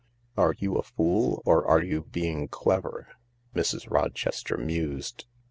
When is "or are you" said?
1.45-2.05